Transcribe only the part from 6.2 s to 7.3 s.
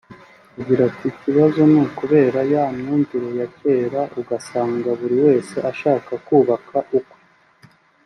kubaka ukwe